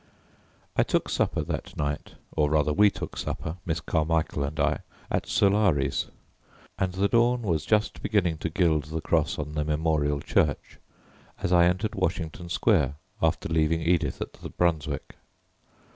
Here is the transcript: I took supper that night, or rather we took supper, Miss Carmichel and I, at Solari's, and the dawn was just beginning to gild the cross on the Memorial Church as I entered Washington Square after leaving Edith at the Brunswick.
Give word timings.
I 0.75 0.81
took 0.81 1.09
supper 1.09 1.43
that 1.43 1.77
night, 1.77 2.15
or 2.35 2.49
rather 2.49 2.73
we 2.73 2.89
took 2.89 3.15
supper, 3.15 3.57
Miss 3.67 3.79
Carmichel 3.81 4.43
and 4.43 4.59
I, 4.59 4.79
at 5.11 5.27
Solari's, 5.27 6.07
and 6.79 6.93
the 6.93 7.07
dawn 7.07 7.43
was 7.43 7.67
just 7.67 8.01
beginning 8.01 8.39
to 8.39 8.49
gild 8.49 8.85
the 8.85 8.99
cross 8.99 9.37
on 9.37 9.51
the 9.53 9.63
Memorial 9.63 10.19
Church 10.19 10.79
as 11.43 11.53
I 11.53 11.65
entered 11.67 11.93
Washington 11.93 12.49
Square 12.49 12.95
after 13.21 13.47
leaving 13.47 13.81
Edith 13.83 14.19
at 14.21 14.33
the 14.33 14.49
Brunswick. 14.49 15.17